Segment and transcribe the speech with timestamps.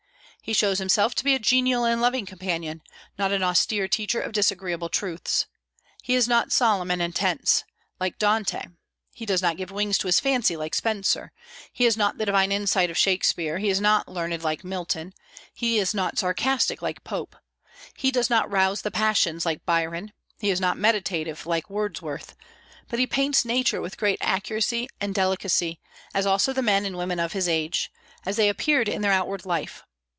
[0.43, 2.81] He shows himself to be a genial and loving companion,
[3.15, 5.45] not an austere teacher of disagreeable truths.
[6.01, 7.63] He is not solemn and intense,
[7.99, 8.63] like Dante;
[9.13, 11.31] he does not give wings to his fancy, like Spenser;
[11.71, 15.13] he has not the divine insight of Shakspeare; he is not learned, like Milton;
[15.53, 17.35] he is not sarcastic, like Pope;
[17.95, 22.35] he does not rouse the passions, like Byron; he is not meditative, like Wordsworth,
[22.89, 25.79] but he paints nature with great accuracy and delicacy,
[26.15, 27.91] as also the men and women of his age,
[28.25, 29.83] as they appeared in their outward life.